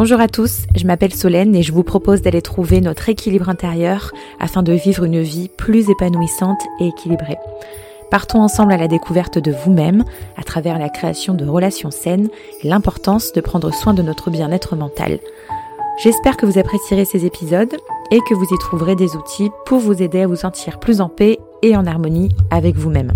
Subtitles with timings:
[0.00, 4.12] Bonjour à tous, je m'appelle Solène et je vous propose d'aller trouver notre équilibre intérieur
[4.38, 7.36] afin de vivre une vie plus épanouissante et équilibrée.
[8.08, 10.04] Partons ensemble à la découverte de vous-même
[10.36, 12.28] à travers la création de relations saines
[12.62, 15.18] et l'importance de prendre soin de notre bien-être mental.
[16.00, 17.76] J'espère que vous apprécierez ces épisodes
[18.12, 21.08] et que vous y trouverez des outils pour vous aider à vous sentir plus en
[21.08, 23.14] paix et en harmonie avec vous-même.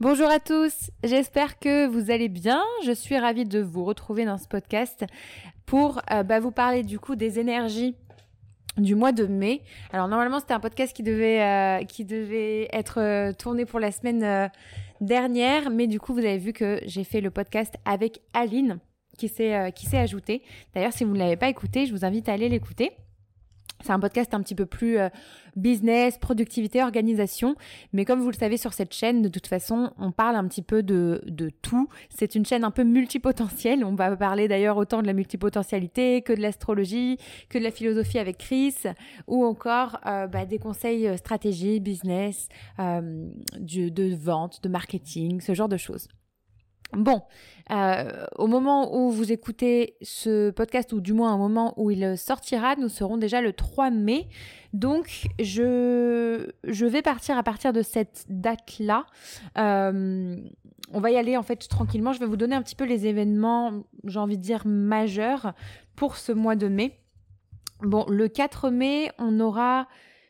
[0.00, 2.62] Bonjour à tous, j'espère que vous allez bien.
[2.86, 5.04] Je suis ravie de vous retrouver dans ce podcast
[5.66, 7.94] pour euh, bah, vous parler du coup des énergies
[8.78, 9.60] du mois de mai.
[9.92, 14.50] Alors normalement c'était un podcast qui devait, euh, être euh, tourné pour la semaine
[15.02, 18.78] dernière, mais du coup vous avez vu que j'ai fait le podcast avec Aline
[19.18, 20.40] qui s'est qui ajoutée.
[20.74, 22.92] D'ailleurs si vous ne l'avez pas écouté, je vous invite à aller l'écouter.
[23.82, 25.08] C'est un podcast un petit peu plus euh,
[25.56, 27.54] business, productivité, organisation.
[27.92, 30.62] Mais comme vous le savez sur cette chaîne, de toute façon, on parle un petit
[30.62, 31.88] peu de, de tout.
[32.08, 33.84] C'est une chaîne un peu multipotentielle.
[33.84, 38.18] On va parler d'ailleurs autant de la multipotentialité que de l'astrologie, que de la philosophie
[38.18, 38.76] avec Chris,
[39.26, 45.68] ou encore euh, bah, des conseils euh, stratégie, business, de vente, de marketing, ce genre
[45.68, 46.08] de choses.
[46.92, 47.22] Bon,
[47.70, 52.18] euh, au moment où vous écoutez ce podcast, ou du moins au moment où il
[52.18, 54.28] sortira, nous serons déjà le 3 mai.
[54.72, 59.06] Donc, je, vais partir à partir de cette date-là.
[59.56, 60.36] Euh,
[60.92, 62.12] on va y aller en fait tranquillement.
[62.12, 65.52] Je vais vous donner un petit peu les événements, j'ai envie de dire, majeurs
[65.94, 66.98] pour ce mois de mai.
[67.82, 69.86] Bon, le 4 mai, on aura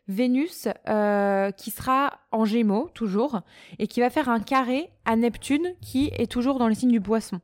[0.08, 3.40] Vénus euh, qui sera en Gémeaux toujours
[3.78, 7.00] et qui va faire un carré à Neptune qui est toujours dans le signe du
[7.00, 7.40] Poisson.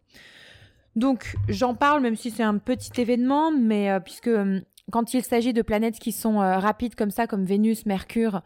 [0.97, 5.23] Donc j'en parle même si c'est un petit événement, mais euh, puisque euh, quand il
[5.23, 8.43] s'agit de planètes qui sont rapides comme ça, comme Vénus, Mercure,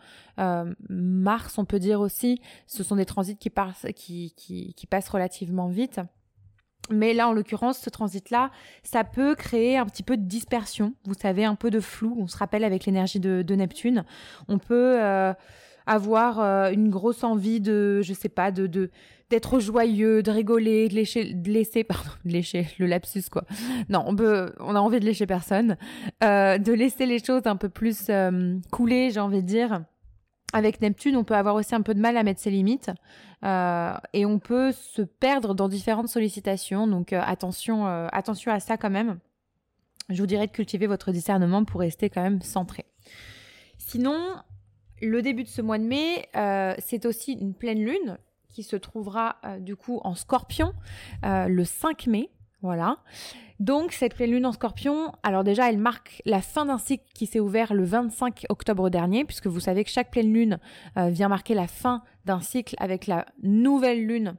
[0.89, 3.53] Mars, on peut dire aussi, ce sont des transits qui,
[4.89, 6.01] passent relativement vite.
[6.89, 8.51] Mais là, en l'occurrence, ce transit-là,
[8.83, 12.17] ça peut créer un petit peu de dispersion, vous savez, un peu de flou.
[12.19, 14.05] On se rappelle avec l'énergie de, Neptune.
[14.49, 15.33] On peut euh,
[15.87, 18.91] avoir euh, une grosse envie de, je sais pas, de,
[19.29, 23.45] d'être joyeux, de rigoler, de lécher, de laisser, pardon, de lécher, le lapsus quoi.
[23.89, 25.77] Non, on peut, on a envie de lécher personne,
[26.25, 28.11] euh, de laisser les choses un peu plus
[28.73, 29.83] couler, j'ai envie de dire.
[30.53, 32.91] Avec Neptune, on peut avoir aussi un peu de mal à mettre ses limites.
[33.45, 36.87] Euh, et on peut se perdre dans différentes sollicitations.
[36.87, 39.19] Donc euh, attention, euh, attention à ça quand même.
[40.09, 42.85] Je vous dirais de cultiver votre discernement pour rester quand même centré.
[43.79, 44.37] Sinon,
[45.01, 46.29] le début de ce mois de mai,
[46.81, 48.19] c'est aussi une pleine lune
[48.49, 50.75] qui se trouvera du coup en scorpion
[51.23, 52.29] le 5 mai.
[52.63, 52.99] Voilà.
[53.59, 57.27] Donc cette pleine lune en scorpion, alors déjà elle marque la fin d'un cycle qui
[57.27, 60.59] s'est ouvert le 25 octobre dernier, puisque vous savez que chaque pleine lune
[60.97, 64.37] euh, vient marquer la fin d'un cycle avec la nouvelle lune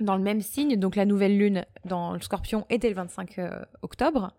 [0.00, 0.76] dans le même signe.
[0.76, 4.34] Donc la nouvelle lune dans le scorpion était le 25 euh, octobre.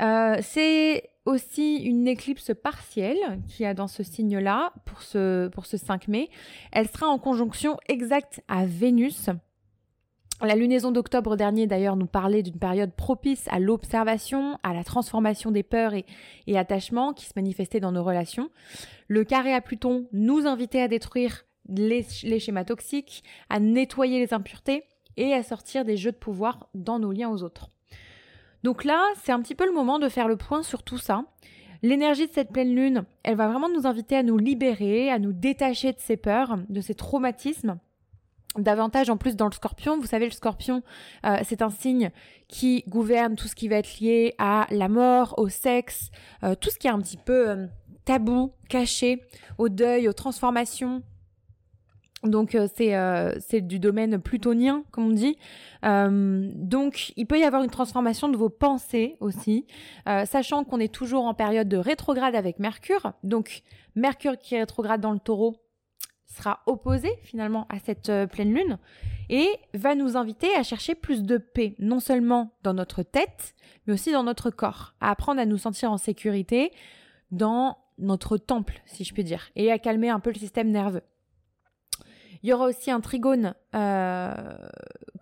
[0.00, 5.76] Euh, c'est aussi une éclipse partielle qui a dans ce signe-là pour ce, pour ce
[5.76, 6.30] 5 mai.
[6.72, 9.30] Elle sera en conjonction exacte à Vénus
[10.46, 15.50] la lunaison d'octobre dernier, d'ailleurs, nous parlait d'une période propice à l'observation, à la transformation
[15.50, 16.04] des peurs et,
[16.56, 18.50] attachements qui se manifestaient dans nos relations.
[19.08, 22.02] Le carré à Pluton nous invitait à détruire les,
[22.38, 24.84] schémas toxiques, à nettoyer les impuretés
[25.16, 27.70] et à sortir des jeux de pouvoir dans nos liens aux autres.
[28.62, 31.24] Donc là, c'est un petit peu le moment de faire le point sur tout ça.
[31.82, 35.32] L'énergie de cette pleine lune, elle va vraiment nous inviter à nous libérer, à nous
[35.32, 37.78] détacher de ces peurs, de ces traumatismes
[38.58, 39.98] davantage en plus dans le scorpion.
[39.98, 40.82] Vous savez, le scorpion,
[41.24, 42.10] euh, c'est un signe
[42.48, 46.10] qui gouverne tout ce qui va être lié à la mort, au sexe,
[46.42, 47.66] euh, tout ce qui est un petit peu euh,
[48.04, 49.22] tabou, caché,
[49.58, 51.02] au deuil, aux transformations.
[52.22, 52.94] Donc c'est
[53.40, 55.38] c'est du domaine plutonien, comme on dit.
[55.82, 59.66] donc il peut y avoir une transformation de vos pensées aussi,
[60.04, 63.14] sachant qu'on est toujours en période de rétrograde avec Mercure.
[63.24, 63.62] Donc
[63.94, 65.56] Mercure qui est rétrograde dans le taureau,
[66.30, 68.78] sera opposé finalement à cette euh, pleine lune
[69.28, 73.54] et va nous inviter à chercher plus de paix, non seulement dans notre tête,
[73.86, 76.72] mais aussi dans notre corps, à apprendre à nous sentir en sécurité
[77.30, 81.02] dans notre temple, si je puis dire, et à calmer un peu le système nerveux.
[82.42, 84.34] Il y aura aussi un trigone euh,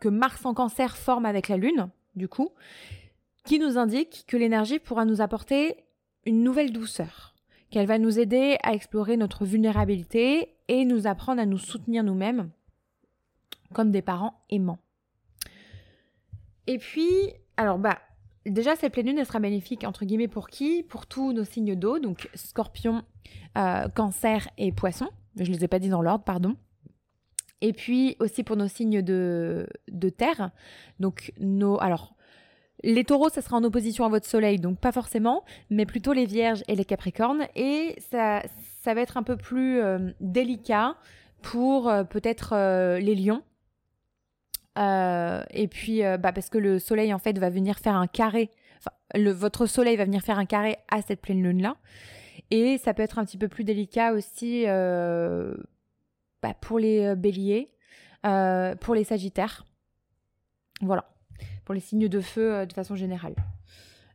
[0.01, 2.51] que Mars en cancer forme avec la Lune, du coup,
[3.45, 5.77] qui nous indique que l'énergie pourra nous apporter
[6.27, 7.35] une nouvelle douceur,
[7.71, 12.51] qu'elle va nous aider à explorer notre vulnérabilité et nous apprendre à nous soutenir nous-mêmes
[13.73, 14.79] comme des parents aimants.
[16.67, 17.09] Et puis,
[17.57, 17.99] alors bah,
[18.47, 20.83] déjà cette pleine lune, elle sera bénéfique entre guillemets pour qui?
[20.83, 23.03] Pour tous nos signes d'eau, donc scorpion,
[23.57, 25.09] euh, cancer et poisson.
[25.37, 26.57] Je ne les ai pas dit dans l'ordre, pardon.
[27.61, 30.51] Et puis aussi pour nos signes de, de terre.
[31.01, 31.81] Donc nos...
[31.81, 32.15] Alors,
[32.85, 36.27] Les taureaux, ça sera en opposition à votre soleil, donc pas forcément, mais plutôt les
[36.27, 37.49] vierges et les capricornes.
[37.57, 38.43] Et ça,
[38.81, 40.97] ça va être un peu plus euh, délicat
[41.43, 43.43] pour euh, peut-être euh, les lions.
[44.77, 48.51] et puis, bah, parce que le soleil, en fait, va venir faire un carré.
[49.15, 51.77] Votre soleil va venir faire un carré à cette pleine lune-là.
[52.51, 57.73] Et ça peut être un petit peu plus délicat aussi bah, pour les béliers,
[58.23, 59.67] pour les sagittaires.
[60.81, 61.11] Voilà
[61.65, 63.35] pour les signes de feu de façon générale.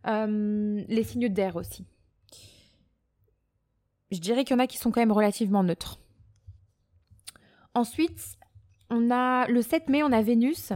[0.06, 1.86] Les signes d'air aussi.
[4.14, 6.00] Je dirais qu'il y en a qui sont quand même relativement neutres.
[7.74, 8.38] Ensuite,
[8.92, 10.72] on a le 7 mai, on a Vénus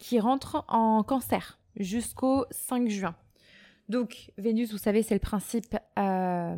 [0.00, 3.14] qui rentre en cancer jusqu'au 5 juin.
[3.90, 6.56] Donc Vénus, vous savez, c'est le principe euh,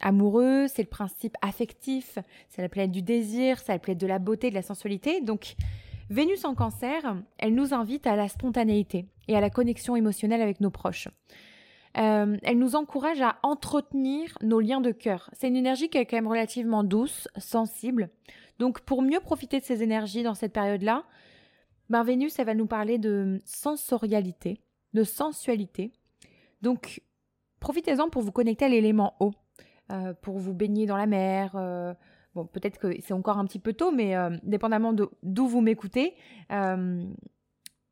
[0.00, 2.16] amoureux, c'est le principe affectif,
[2.48, 5.20] c'est la planète du désir, c'est la planète de la beauté, de la sensualité.
[5.20, 5.56] Donc
[6.10, 10.60] Vénus en cancer, elle nous invite à la spontanéité et à la connexion émotionnelle avec
[10.60, 11.08] nos proches.
[11.98, 15.28] Euh, elle nous encourage à entretenir nos liens de cœur.
[15.34, 18.08] C'est une énergie qui est quand même relativement douce, sensible.
[18.58, 21.04] Donc pour mieux profiter de ces énergies dans cette période-là,
[21.90, 24.62] ben Vénus, elle va nous parler de sensorialité,
[24.94, 25.92] de sensualité.
[26.62, 27.02] Donc
[27.60, 29.32] profitez-en pour vous connecter à l'élément eau,
[29.90, 31.92] euh, pour vous baigner dans la mer, euh,
[32.34, 36.14] Bon, peut-être que c'est encore un petit peu tôt, mais dépendamment d'où vous m'écoutez,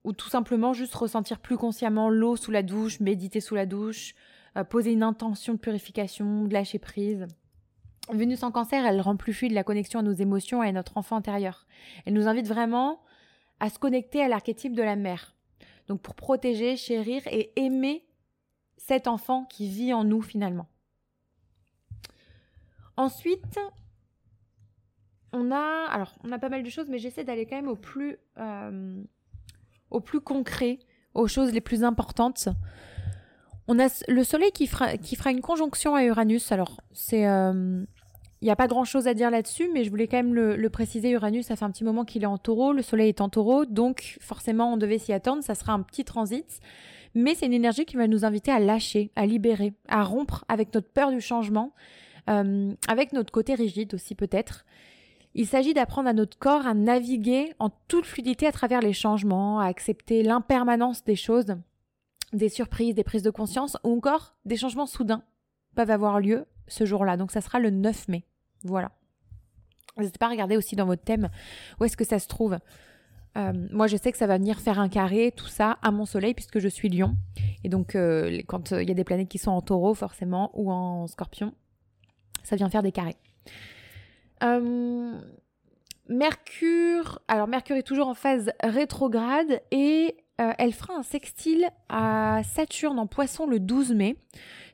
[0.05, 4.15] ou tout simplement juste ressentir plus consciemment l'eau sous la douche, méditer sous la douche,
[4.57, 7.27] euh, poser une intention de purification, de lâcher prise.
[8.13, 10.97] Vénus en cancer, elle rend plus fluide la connexion à nos émotions et à notre
[10.97, 11.67] enfant intérieur.
[12.07, 13.01] Elle nous invite vraiment
[13.61, 15.35] à se connecter à l'archétype de la mère.
[15.87, 18.05] Donc pour protéger, chérir et aimer
[18.77, 20.67] cet enfant qui vit en nous finalement.
[22.97, 23.59] Ensuite,
[25.33, 27.77] on a, alors, on a pas mal de choses, mais j'essaie d'aller quand même au
[27.77, 29.03] plus, euh,
[29.91, 30.79] au plus concret,
[31.15, 32.49] aux choses les plus importantes.
[33.69, 36.51] On a le Soleil qui fera, une conjonction à Uranus.
[36.53, 37.85] Alors, c'est, il euh,
[38.43, 40.71] n'y a pas grand chose à dire là-dessus, mais je voulais quand même le, le,
[40.71, 41.11] préciser.
[41.11, 43.65] Uranus, ça fait un petit moment qu'il est en taureau, le Soleil est en taureau,
[43.67, 45.45] donc forcément, on devait s'y attendre.
[45.45, 46.61] Ça sera un petit transit.
[47.15, 50.73] Mais c'est une énergie qui va nous inviter à lâcher, à libérer, à rompre avec
[50.75, 51.73] notre peur du changement,
[52.29, 54.65] euh, avec notre côté rigide aussi peut-être.
[55.35, 59.61] Il s'agit d'apprendre à notre corps à naviguer en toute fluidité à travers les changements,
[59.61, 61.57] à accepter l'impermanence des choses,
[62.33, 65.23] des surprises, des prises de conscience ou encore des changements soudains
[65.75, 67.17] peuvent avoir lieu ce jour-là.
[67.17, 68.25] Donc ça sera le 9 mai.
[68.65, 68.91] Voilà.
[69.97, 71.31] N'hésitez pas à regarder aussi dans votre thème
[71.79, 72.59] où est-ce que ça se trouve.
[73.37, 76.05] Euh, moi, je sais que ça va venir faire un carré, tout ça, à mon
[76.05, 77.17] soleil, puisque je suis lion.
[77.63, 80.51] Et donc, euh, quand euh, il y a des planètes qui sont en taureau, forcément,
[80.55, 81.55] ou en scorpion,
[82.43, 83.17] ça vient faire des carrés.
[84.43, 85.19] Euh,
[86.09, 92.41] Mercure, alors Mercure est toujours en phase rétrograde et euh, elle fera un sextile à
[92.43, 94.17] Saturne en poisson le 12 mai.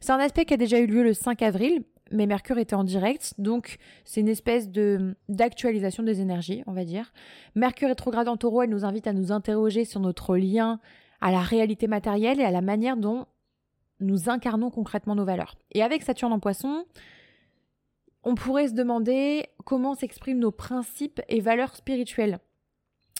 [0.00, 2.84] C'est un aspect qui a déjà eu lieu le 5 avril, mais Mercure était en
[2.84, 7.12] direct, donc c'est une espèce de d'actualisation des énergies, on va dire.
[7.54, 10.80] Mercure rétrograde en taureau, elle nous invite à nous interroger sur notre lien
[11.20, 13.26] à la réalité matérielle et à la manière dont
[14.00, 15.56] nous incarnons concrètement nos valeurs.
[15.72, 16.84] Et avec Saturne en poisson,
[18.26, 22.40] on pourrait se demander comment s'expriment nos principes et valeurs spirituelles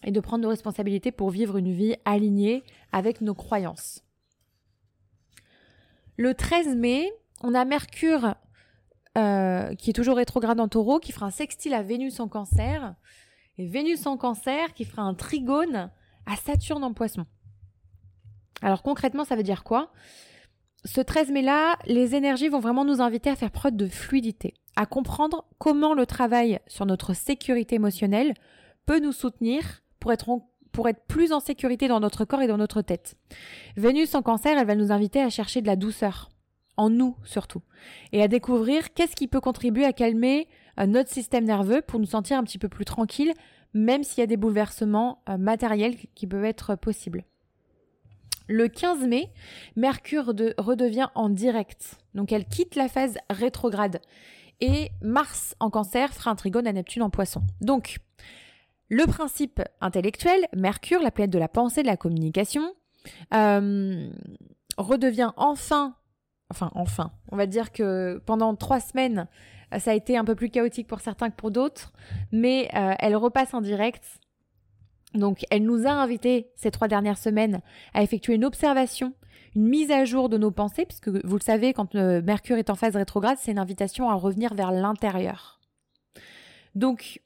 [0.02, 4.02] et de prendre nos responsabilités pour vivre une vie alignée avec nos croyances.
[6.16, 8.34] Le 13 mai, on a Mercure
[9.16, 12.96] euh, qui est toujours rétrograde en taureau, qui fera un sextile à Vénus en cancer,
[13.58, 15.88] et Vénus en cancer qui fera un trigone
[16.26, 17.26] à Saturne en poisson.
[18.60, 19.92] Alors concrètement, ça veut dire quoi?
[20.86, 24.86] Ce 13 mai-là, les énergies vont vraiment nous inviter à faire preuve de fluidité à
[24.86, 28.34] comprendre comment le travail sur notre sécurité émotionnelle
[28.84, 33.16] peut nous soutenir pour être, plus en sécurité dans notre corps et dans notre tête.
[33.76, 36.28] Vénus en cancer, elle va nous inviter à chercher de la douceur,
[36.76, 37.62] en nous surtout,
[38.12, 40.46] et à découvrir qu'est-ce qui peut contribuer à calmer
[40.78, 43.32] euh, notre système nerveux pour nous sentir un petit peu plus tranquille,
[43.74, 47.24] même s'il y a des bouleversements euh, matériels qui peuvent être possibles.
[48.48, 49.32] Le 15 mai,
[49.74, 51.98] Mercure redevient en direct.
[52.14, 54.00] Donc elle quitte la phase rétrograde
[54.60, 57.42] et Mars en cancer fera un trigone à Neptune en poisson.
[57.60, 57.98] Donc,
[58.88, 62.72] le principe intellectuel, Mercure, la planète de la pensée, de la communication,
[63.34, 64.10] euh,
[64.78, 65.96] redevient enfin,
[66.50, 69.26] enfin enfin, on va dire que pendant trois semaines,
[69.78, 71.92] ça a été un peu plus chaotique pour certains que pour d'autres,
[72.32, 74.04] mais euh, elle repasse en direct.
[75.14, 77.60] Donc, elle nous a invités ces trois dernières semaines
[77.94, 79.14] à effectuer une observation
[79.56, 82.74] une mise à jour de nos pensées, puisque vous le savez, quand Mercure est en
[82.74, 85.60] phase rétrograde, c'est une invitation à revenir vers l'intérieur.
[86.74, 87.20] Donc,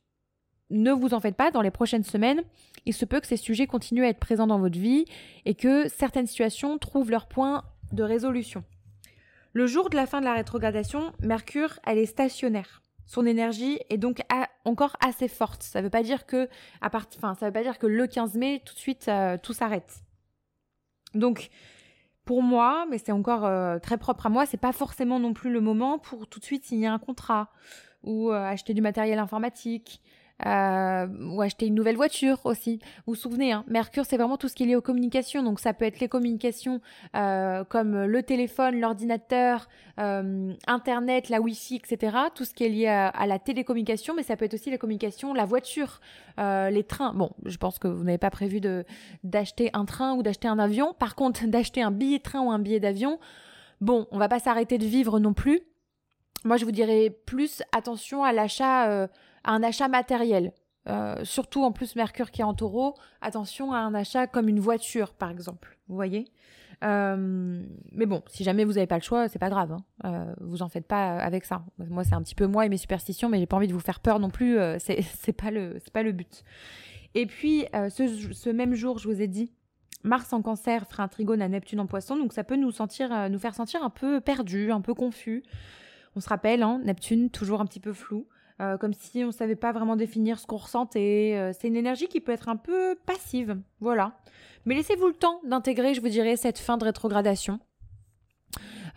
[0.71, 2.43] ne vous en faites pas, dans les prochaines semaines,
[2.87, 5.07] il se peut que ces sujets continuent à être présents dans votre vie
[5.45, 8.63] et que certaines situations trouvent leur point de résolution.
[9.53, 12.81] Le jour de la fin de la rétrogradation, Mercure, elle est stationnaire.
[13.11, 14.21] Son énergie est donc
[14.64, 15.64] encore assez forte.
[15.64, 16.49] Ça veut pas dire que
[16.81, 19.52] à part, ça veut pas dire que le 15 mai tout de suite euh, tout
[19.52, 20.05] s'arrête.
[21.14, 21.50] Donc
[22.25, 25.50] pour moi, mais c'est encore euh, très propre à moi, c'est pas forcément non plus
[25.50, 27.50] le moment pour tout de suite signer un contrat
[28.05, 30.00] ou euh, acheter du matériel informatique
[30.47, 32.78] euh, ou acheter une nouvelle voiture aussi.
[33.06, 35.42] Vous vous souvenez, hein, Mercure, c'est vraiment tout ce qui est lié aux communications.
[35.42, 36.80] Donc ça peut être les communications
[37.14, 39.68] euh, comme le téléphone, l'ordinateur,
[39.99, 42.16] euh, Internet, la Wi-Fi, etc.
[42.35, 45.35] Tout ce qui est lié à, la télécommunication, mais ça peut être aussi les communications,
[45.35, 46.00] la voiture,
[46.38, 47.12] les trains.
[47.12, 48.61] Bon, je pense que vous n'avez pas prévu
[49.23, 50.94] d'acheter un train ou d'acheter un avion.
[50.94, 53.18] Par contre, d'acheter un billet train ou un billet d'avion,
[53.80, 55.61] bon, on va pas s'arrêter de vivre non plus.
[56.44, 59.09] Moi, je vous dirais plus attention à l'achat
[59.44, 60.52] un achat matériel.
[60.88, 64.61] Euh, surtout en plus Mercure qui est en taureau, attention à un achat comme une
[64.61, 66.25] voiture par exemple, vous voyez.
[66.82, 69.85] Euh, mais bon, si jamais vous n'avez pas le choix, c'est pas grave, hein.
[70.06, 71.62] euh, vous en faites pas avec ça.
[71.78, 73.80] Moi c'est un petit peu moi et mes superstitions, mais j'ai pas envie de vous
[73.80, 76.44] faire peur non plus, c'est pas le c'est pas le but.
[77.14, 79.52] Et puis ce, ce, même jour, je vous ai dit,
[80.02, 83.28] Mars en Cancer fera un trigone à Neptune en Poisson, donc ça peut nous sentir,
[83.28, 85.42] nous faire sentir un peu perdu, un peu confus.
[86.16, 88.26] On se rappelle, hein, Neptune toujours un petit peu flou.
[88.61, 91.35] Euh, comme si on ne savait pas vraiment définir ce qu'on ressentait.
[91.35, 94.19] Euh, c'est une énergie qui peut être un peu passive, voilà.
[94.67, 97.59] Mais laissez-vous le temps d'intégrer, je vous dirais, cette fin de rétrogradation.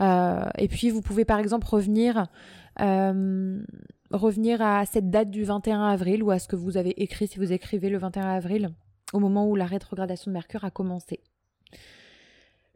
[0.02, 2.28] Euh, et puis vous pouvez par exemple revenir,
[2.78, 7.38] revenir à cette date du 21 avril ou à ce que vous avez écrit si
[7.38, 8.70] vous écrivez le 21 avril,
[9.14, 11.22] au moment où la rétrogradation de Mercure a commencé.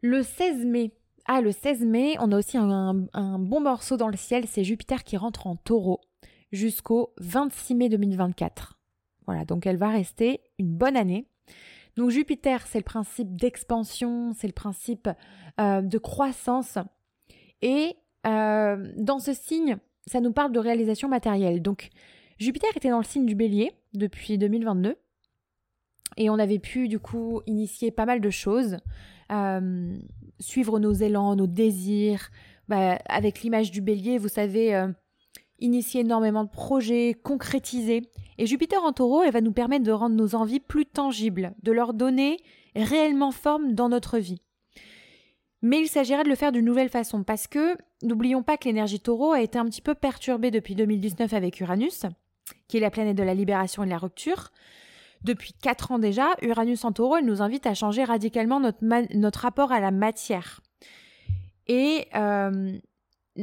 [0.00, 0.92] Le 16 mai,
[1.26, 4.64] ah le 16 mai, on a aussi un, un bon morceau dans le ciel, c'est
[4.64, 6.00] Jupiter qui rentre en taureau
[6.52, 8.78] jusqu'au 26 mai 2024.
[9.26, 11.26] Voilà, donc elle va rester une bonne année.
[11.96, 15.08] Donc Jupiter, c'est le principe d'expansion, c'est le principe
[15.60, 16.78] euh, de croissance.
[17.60, 19.76] Et euh, dans ce signe,
[20.06, 21.60] ça nous parle de réalisation matérielle.
[21.60, 21.90] Donc
[22.38, 24.96] Jupiter était dans le signe du bélier depuis 2022.
[26.16, 28.78] Et on avait pu du coup initier pas mal de choses,
[29.30, 29.98] euh,
[30.40, 32.30] suivre nos élans, nos désirs.
[32.68, 34.88] Bah, avec l'image du bélier, vous savez,
[35.58, 38.02] initier énormément de projets, concrétiser.
[38.38, 41.72] Et Jupiter en taureau, elle va nous permettre de rendre nos envies plus tangibles, de
[41.72, 42.38] leur donner
[42.76, 44.40] réellement forme dans notre vie.
[45.62, 49.00] Mais il s'agira de le faire d'une nouvelle façon, parce que n'oublions pas que l'énergie
[49.00, 52.06] taureau a été un petit peu perturbée depuis 2019 avec Uranus,
[52.68, 54.50] qui est la planète de la libération et de la rupture.
[55.24, 58.78] Depuis quatre ans déjà, Uranus en taureau, elle nous invite à changer radicalement notre,
[59.16, 60.60] notre rapport à la matière.
[61.66, 62.78] Et euh,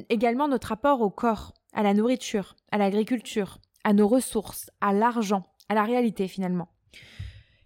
[0.09, 5.43] également notre rapport au corps à la nourriture, à l'agriculture, à nos ressources, à l'argent,
[5.69, 6.69] à la réalité finalement.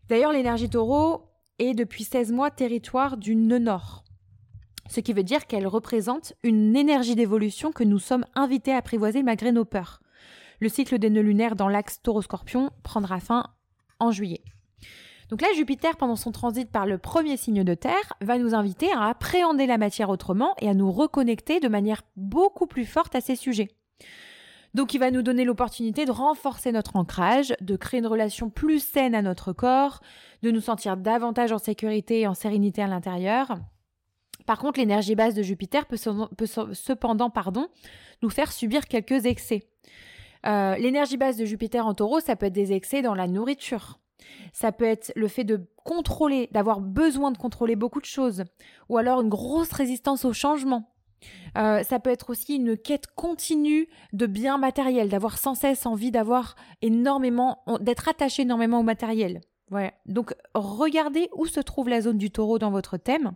[0.10, 1.24] D'ailleurs, l'énergie taureau
[1.60, 4.04] est depuis 16 mois territoire du nœud nord,
[4.90, 9.22] ce qui veut dire qu'elle représente une énergie d'évolution que nous sommes invités à apprivoiser
[9.22, 10.02] malgré nos peurs.
[10.60, 13.46] Le cycle des nœuds lunaires dans l'axe taureau-scorpion prendra fin
[14.00, 14.42] en juillet.
[15.30, 18.92] Donc là, Jupiter, pendant son transit par le premier signe de Terre, va nous inviter
[18.92, 23.22] à appréhender la matière autrement et à nous reconnecter de manière beaucoup plus forte à
[23.22, 23.70] ces sujets.
[24.74, 28.80] Donc il va nous donner l'opportunité de renforcer notre ancrage, de créer une relation plus
[28.80, 30.02] saine à notre corps,
[30.44, 33.58] de nous sentir davantage en sécurité et en sérénité à l'intérieur.
[34.46, 37.32] Par contre, l'énergie basse de Jupiter peut, cependant
[38.22, 39.68] nous faire subir quelques excès.
[40.46, 44.00] Euh, l'énergie basse de Jupiter en taureau, ça peut être des excès dans la nourriture.
[44.54, 48.44] Ça peut être le fait de contrôler, d'avoir besoin de contrôler beaucoup de choses,
[48.90, 50.90] ou alors une grosse résistance au changement.
[51.58, 56.12] Euh, ça peut être aussi une quête continue de biens matériels, d'avoir sans cesse envie
[56.12, 59.42] d'avoir énormément, d'être attaché énormément au matériel.
[59.72, 59.94] Ouais.
[60.06, 63.34] Donc regardez où se trouve la zone du taureau dans votre thème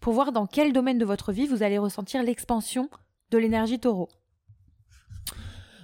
[0.00, 2.88] pour voir dans quel domaine de votre vie vous allez ressentir l'expansion
[3.30, 4.08] de l'énergie taureau.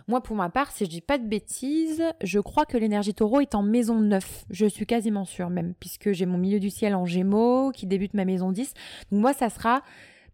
[0.09, 3.41] Moi, pour ma part, si je dis pas de bêtises, je crois que l'énergie taureau
[3.41, 4.47] est en maison 9.
[4.49, 8.15] Je suis quasiment sûre même, puisque j'ai mon milieu du ciel en gémeaux qui débute
[8.15, 8.73] ma maison 10.
[9.13, 9.83] Donc moi, ça sera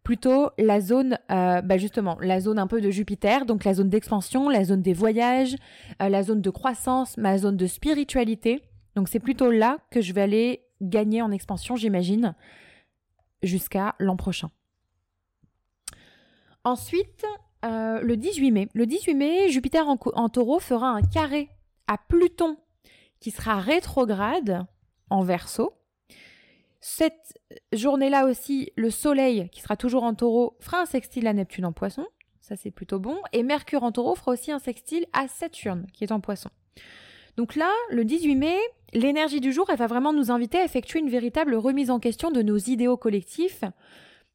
[0.05, 3.89] plutôt la zone, euh, bah justement, la zone un peu de Jupiter, donc la zone
[3.89, 5.57] d'expansion, la zone des voyages,
[6.03, 8.63] euh, la zone de croissance, ma zone de spiritualité.
[8.95, 12.35] Donc c'est plutôt là que je vais aller gagner en expansion, j'imagine,
[13.43, 14.51] jusqu'à l'an prochain.
[16.65, 17.25] Ensuite,
[17.65, 18.69] euh, le 18 mai.
[18.75, 21.49] Le 18 mai, Jupiter en, en taureau fera un carré
[21.87, 22.59] à Pluton
[23.21, 24.67] qui sera rétrograde
[25.09, 25.73] en verso
[26.87, 27.33] cette
[27.73, 31.73] journée-là aussi, le Soleil, qui sera toujours en taureau, fera un sextile à Neptune en
[31.73, 32.07] poisson.
[32.41, 33.17] Ça, c'est plutôt bon.
[33.33, 36.51] Et Mercure en taureau fera aussi un sextile à Saturne, qui est en poisson.
[37.39, 38.59] Donc là, le 18 mai,
[38.93, 42.31] l'énergie du jour, elle va vraiment nous inviter à effectuer une véritable remise en question
[42.31, 43.65] de nos idéaux collectifs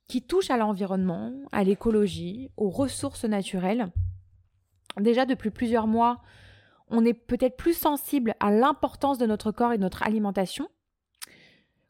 [0.08, 3.92] qui touchent à l'environnement, à l'écologie, aux ressources naturelles.
[5.00, 6.24] Déjà depuis plusieurs mois,
[6.88, 10.68] on est peut-être plus sensible à l'importance de notre corps et de notre alimentation.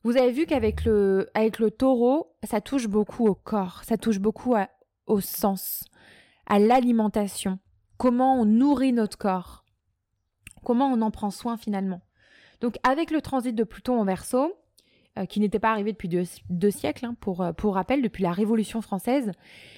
[0.04, 4.20] Vous avez vu qu'avec le, avec le taureau, ça touche beaucoup au corps, ça touche
[4.20, 4.56] beaucoup
[5.08, 5.84] au sens,
[6.46, 7.60] à l'alimentation,
[7.98, 9.66] comment on nourrit notre corps,
[10.64, 12.02] comment on en prend soin finalement.
[12.62, 14.54] Donc avec le transit de Pluton en verso,
[15.18, 18.32] euh, qui n'était pas arrivé depuis deux, siècles, hein, pour, euh, pour rappel, depuis la
[18.32, 19.32] Révolution française,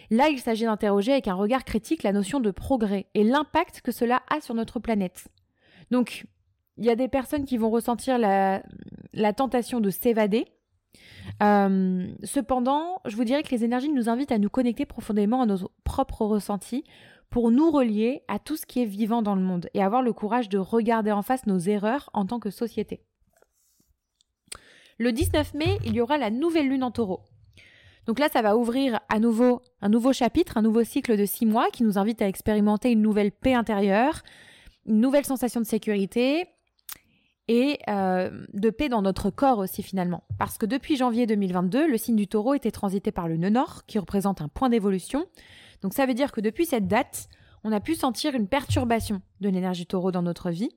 [0.09, 3.91] là il s'agit d'interroger avec un regard critique la notion de progrès et l'impact que
[3.91, 5.29] cela a sur notre planète.
[5.89, 6.25] Donc
[6.81, 8.63] il y a des personnes qui vont ressentir la,
[9.33, 10.45] tentation de s'évader.
[11.43, 15.45] Euh, cependant, je vous dirais que les énergies nous invitent à nous connecter profondément à
[15.45, 16.83] nos propres ressentis
[17.29, 20.11] pour nous relier à tout ce qui est vivant dans le monde et avoir le
[20.11, 23.03] courage de regarder en face nos erreurs en tant que société.
[24.97, 27.21] Le 19 mai, il y aura la nouvelle lune en taureau.
[28.07, 31.45] Donc là, ça va ouvrir à nouveau un nouveau chapitre, un nouveau cycle de six
[31.45, 34.23] mois qui nous invite à expérimenter une nouvelle paix intérieure,
[34.87, 36.47] une nouvelle sensation de sécurité,
[37.51, 40.23] et euh, de paix dans notre corps aussi finalement.
[40.39, 43.85] Parce que depuis janvier 2022, le signe du taureau était transité par le nœud nord,
[43.87, 45.25] qui représente un point d'évolution.
[45.81, 47.27] Donc ça veut dire que depuis cette date,
[47.65, 50.69] on a pu sentir une perturbation de l'énergie taureau dans notre vie,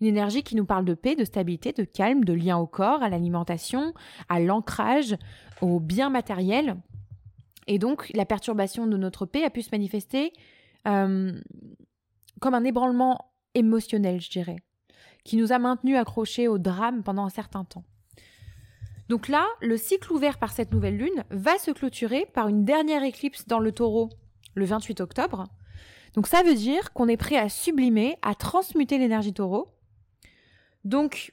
[0.00, 3.02] une énergie qui nous parle de paix, de stabilité, de calme, de lien au corps,
[3.02, 3.92] à l'alimentation,
[4.30, 5.18] à l'ancrage,
[5.60, 6.76] au bien matériel.
[7.66, 10.32] Et donc la perturbation de notre paix a pu se manifester
[10.88, 11.38] euh,
[12.40, 13.18] comme un ébranlement
[13.54, 14.56] émotionnel, je dirais
[15.24, 17.84] qui nous a maintenus accrochés au drame pendant un certain temps.
[19.08, 23.02] Donc là, le cycle ouvert par cette nouvelle lune va se clôturer par une dernière
[23.02, 24.08] éclipse dans le taureau
[24.54, 25.44] le 28 octobre.
[26.14, 29.68] Donc ça veut dire qu'on est prêt à sublimer, à transmuter l'énergie taureau.
[30.84, 31.32] Donc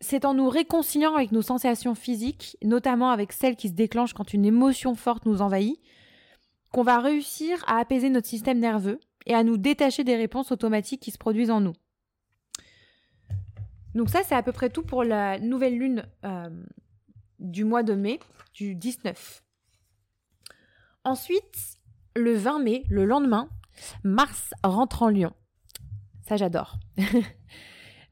[0.00, 4.32] c'est en nous réconciliant avec nos sensations physiques, notamment avec celles qui se déclenchent quand
[4.32, 5.78] une émotion forte nous envahit,
[6.72, 11.02] qu'on va réussir à apaiser notre système nerveux et à nous détacher des réponses automatiques
[11.02, 11.74] qui se produisent en nous.
[13.94, 16.50] Donc ça, c'est à peu près tout pour la nouvelle lune euh,
[17.38, 18.20] du mois de mai,
[18.54, 19.42] du 19.
[21.04, 21.78] Ensuite,
[22.14, 23.48] le 20 mai, le lendemain,
[24.04, 25.32] Mars rentre en Lion.
[26.22, 26.76] Ça, j'adore.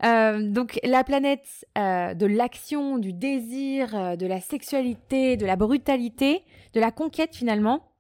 [0.05, 6.45] Euh, donc la planète euh, de l'action, du désir, de la sexualité, de la brutalité,
[6.73, 7.91] de la conquête finalement,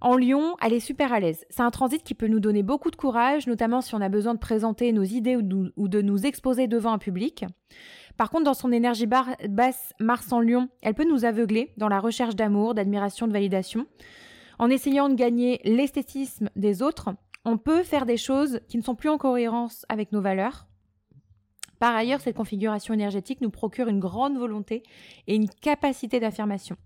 [0.00, 1.44] en Lyon, elle est super à l'aise.
[1.50, 4.34] C'est un transit qui peut nous donner beaucoup de courage, notamment si on a besoin
[4.34, 7.44] de présenter nos idées ou de nous exposer devant un public.
[8.16, 12.00] Par contre, dans son énergie basse, Mars en Lyon, elle peut nous aveugler dans la
[12.00, 13.86] recherche d'amour, d'admiration, de validation.
[14.58, 17.10] En essayant de gagner l'esthétisme des autres,
[17.44, 20.66] on peut faire des choses qui ne sont plus en cohérence avec nos valeurs.
[21.78, 24.82] Par ailleurs, cette configuration énergétique nous procure une grande volonté
[25.28, 26.76] et une capacité d'affirmation.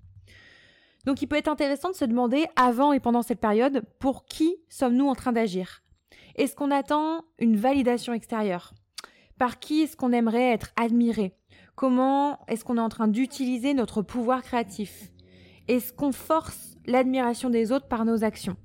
[1.04, 4.56] Donc il peut être intéressant de se demander avant et pendant cette période pour qui
[4.68, 5.82] sommes-nous en train d'agir?
[6.36, 8.72] Est-ce qu'on attend une validation extérieure?
[9.38, 11.34] Par qui est-ce qu'on aimerait être admiré?
[11.74, 15.10] Comment est-ce qu'on est en train d'utiliser notre pouvoir créatif?
[15.68, 18.56] Est-ce qu'on force l'admiration des autres par nos actions?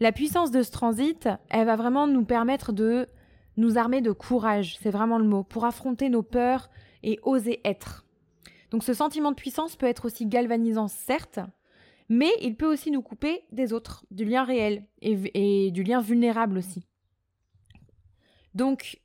[0.00, 3.08] La puissance de ce transit, elle va vraiment nous permettre de
[3.56, 6.68] nous armer de courage, c'est vraiment le mot, pour affronter nos peurs
[7.02, 8.03] et oser être.
[8.70, 11.40] Donc ce sentiment de puissance peut être aussi galvanisant, certes,
[12.08, 16.58] mais il peut aussi nous couper des autres, du lien réel et, du lien vulnérable
[16.58, 16.86] aussi.
[18.54, 19.00] Donc,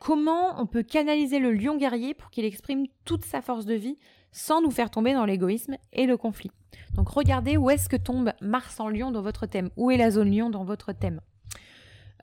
[0.00, 3.98] comment on peut canaliser le lion guerrier pour qu'il exprime toute sa force de vie
[4.30, 6.50] sans nous faire tomber dans l'égoïsme et le conflit?
[6.94, 9.70] Donc, regardez où est-ce que tombe Mars en lion dans votre thème.
[9.76, 11.20] Où est la zone lion dans votre thème?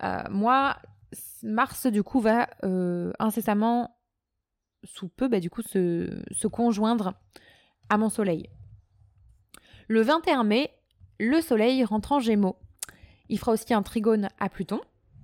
[0.03, 0.77] Euh, Moi,
[1.43, 3.98] Mars, du coup, va euh, incessamment
[4.83, 7.13] sous peu, bah, du coup, se, conjoindre
[7.89, 8.49] à mon soleil.
[9.87, 10.71] Le 21 mai,
[11.19, 12.57] le soleil rentre en gémeaux.
[13.29, 14.81] Il fera aussi un trigone à Pluton,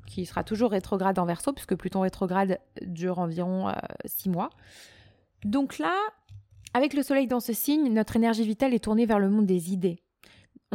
[0.08, 3.72] qui sera toujours rétrograde en verso, puisque Pluton rétrograde dure environ
[4.06, 4.50] 6 euh, mois.
[5.44, 5.96] Donc là,
[6.74, 9.72] avec le soleil dans ce signe, notre énergie vitale est tournée vers le monde des
[9.72, 10.05] idées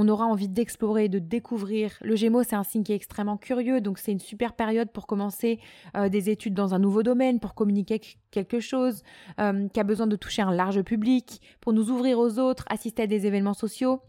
[0.01, 1.93] on aura envie d'explorer, de découvrir.
[2.01, 5.07] Le Gémeaux, c'est un signe qui est extrêmement curieux, donc c'est une super période pour
[5.07, 5.61] commencer
[5.95, 9.03] euh, des études dans un nouveau domaine, pour communiquer quelque chose,
[9.41, 13.03] euh, qui a besoin de toucher un large public, pour nous ouvrir aux autres, assister
[13.03, 14.01] à des événements sociaux.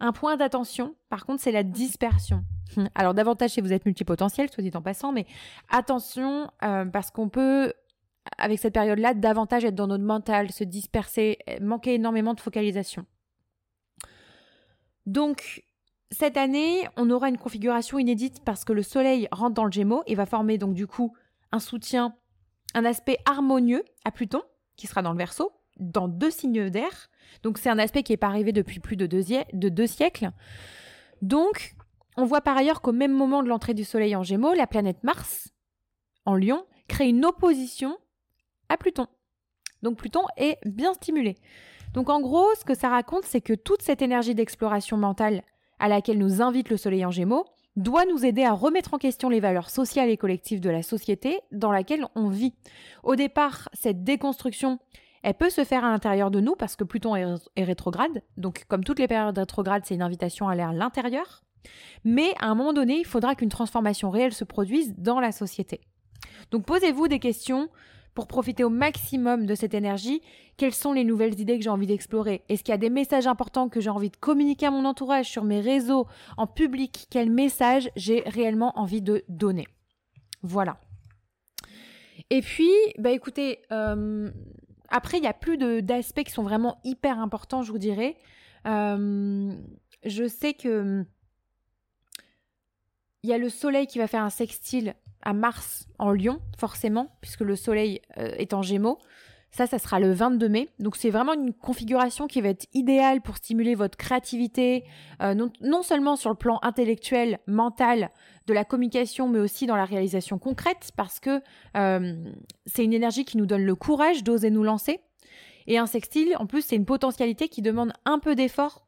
[0.00, 2.42] Un point d'attention, par contre, c'est la dispersion.
[2.94, 5.26] Alors davantage si vous êtes multipotentiel, soit dit en passant, mais
[5.68, 7.74] attention, euh, parce qu'on peut
[8.38, 13.04] avec cette période-là, davantage être dans notre mental, se disperser, manquer énormément de focalisation.
[15.06, 15.64] Donc,
[16.10, 20.02] cette année, on aura une configuration inédite parce que le Soleil rentre dans le Gémeaux
[20.06, 21.14] et va former donc du coup
[21.52, 22.14] un soutien,
[22.74, 24.42] un aspect harmonieux à Pluton,
[24.76, 27.10] qui sera dans le Verseau, dans deux signes d'air.
[27.42, 30.30] Donc c'est un aspect qui n'est pas arrivé depuis plus de deux, de deux siècles.
[31.22, 31.74] Donc,
[32.16, 35.02] on voit par ailleurs qu'au même moment de l'entrée du Soleil en Gémeaux, la planète
[35.02, 35.52] Mars,
[36.24, 37.98] en Lion, crée une opposition
[38.68, 39.06] à Pluton.
[39.82, 41.36] Donc Pluton est bien stimulé.
[41.94, 45.42] Donc en gros, ce que ça raconte, c'est que toute cette énergie d'exploration mentale
[45.78, 49.28] à laquelle nous invite le Soleil en Gémeaux doit nous aider à remettre en question
[49.28, 52.54] les valeurs sociales et collectives de la société dans laquelle on vit.
[53.02, 54.78] Au départ, cette déconstruction,
[55.22, 58.22] elle peut se faire à l'intérieur de nous parce que Pluton est, rétrograde.
[58.36, 61.42] Donc comme toutes les périodes rétrogrades, c'est une invitation à aller à l'intérieur.
[62.04, 65.80] Mais à un moment donné, il faudra qu'une transformation réelle se produise dans la société.
[66.50, 67.68] Donc posez-vous des questions
[68.14, 70.22] pour profiter au maximum de cette énergie,
[70.56, 72.44] quelles sont les nouvelles idées que j'ai envie d'explorer?
[72.48, 75.28] Est-ce qu'il y a des messages importants que j'ai envie de communiquer à mon entourage,
[75.28, 77.06] sur mes réseaux, en public?
[77.10, 79.66] Quels messages j'ai réellement envie de donner?
[80.42, 80.78] Voilà.
[82.30, 84.30] Et puis, bah écoutez, euh,
[84.88, 88.16] après, il n'y a plus d'aspects qui sont vraiment hyper importants, je vous dirais.
[88.66, 89.52] Euh,
[90.04, 91.04] je sais que
[93.22, 97.16] il y a le soleil qui va faire un sextile à Mars en Lion, forcément,
[97.20, 98.98] puisque le Soleil euh, est en Gémeaux.
[99.50, 100.68] Ça, ça sera le 22 mai.
[100.80, 104.84] Donc c'est vraiment une configuration qui va être idéale pour stimuler votre créativité,
[105.22, 108.10] euh, non, seulement sur le plan intellectuel, mental,
[108.46, 111.40] de la communication, mais aussi dans la réalisation concrète, parce que
[111.76, 112.14] euh,
[112.66, 115.00] c'est une énergie qui nous donne le courage d'oser nous lancer.
[115.66, 118.86] Et un sextile, en plus, c'est une potentialité qui demande un peu d'effort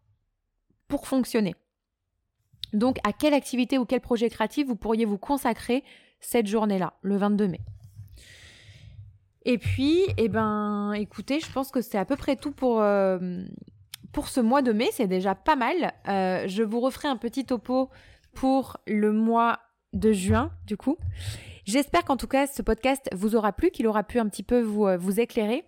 [0.88, 1.54] pour fonctionner.
[2.72, 5.84] Donc, à quelle activité ou quel projet créatif vous pourriez vous consacrer
[6.20, 7.60] cette journée-là, le 22 mai.
[9.44, 13.44] Et puis, eh ben, écoutez, je pense que c'est à peu près tout pour, euh,
[14.12, 14.88] pour ce mois de mai.
[14.90, 15.92] C'est déjà pas mal.
[16.08, 17.88] Euh, je vous referai un petit topo
[18.34, 19.60] pour le mois
[19.92, 20.96] de juin, du coup.
[21.64, 24.60] J'espère qu'en tout cas, ce podcast vous aura plu, qu'il aura pu un petit peu
[24.60, 25.64] vous, euh, vous éclairer.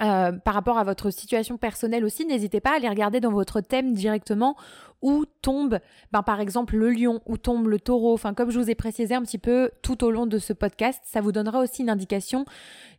[0.00, 3.60] Euh, par rapport à votre situation personnelle aussi, n'hésitez pas à aller regarder dans votre
[3.60, 4.56] thème directement
[5.02, 5.80] où tombe,
[6.12, 8.14] ben, par exemple, le lion, où tombe le taureau.
[8.14, 11.02] Enfin, comme je vous ai précisé un petit peu tout au long de ce podcast,
[11.04, 12.46] ça vous donnera aussi une indication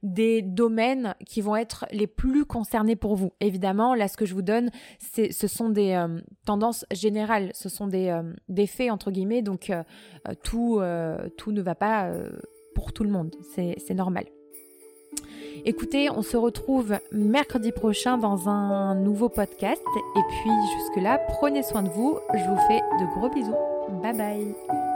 [0.03, 3.33] des domaines qui vont être les plus concernés pour vous.
[3.39, 7.69] Évidemment, là, ce que je vous donne, c'est, ce sont des euh, tendances générales, ce
[7.69, 9.71] sont des, euh, des faits, entre guillemets, donc
[10.43, 10.81] tout,
[11.37, 12.11] tout ne va pas
[12.75, 13.35] pour tout le monde.
[13.55, 14.25] C'est, c'est normal.
[15.65, 19.81] Écoutez, on se retrouve mercredi prochain dans un nouveau podcast.
[20.15, 22.19] Et puis jusque-là, prenez soin de vous.
[22.33, 23.55] Je vous fais de gros bisous.
[24.01, 24.94] Bye bye.